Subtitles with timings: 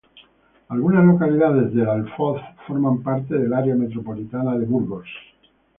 [0.69, 5.05] Algunas localidades del Alfoz forman parte del área metropolitana de Burgos.